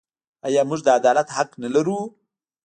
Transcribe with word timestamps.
آیا 0.47 0.61
موږ 0.69 0.79
د 0.83 0.87
عدالت 0.99 1.27
حق 1.37 1.49
نلرو؟ 1.61 1.99